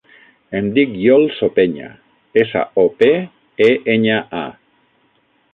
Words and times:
Em 0.59 0.69
dic 0.77 0.95
Iol 1.01 1.25
Sopeña: 1.41 1.91
essa, 2.45 2.65
o, 2.85 2.89
pe, 3.03 3.13
e, 3.67 3.71
enya, 3.97 4.19
a. 4.43 4.47